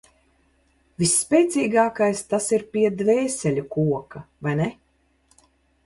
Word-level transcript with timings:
Visspēcīgākais 1.01 2.25
tas 2.33 2.49
ir 2.57 2.67
pie 2.73 2.89
Dvēseļu 3.03 3.67
koka, 3.79 4.27
vai 4.49 4.59
ne? 4.65 4.71